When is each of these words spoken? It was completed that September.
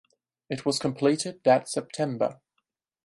It 0.49 0.65
was 0.65 0.79
completed 0.79 1.41
that 1.43 1.69
September. 1.69 2.41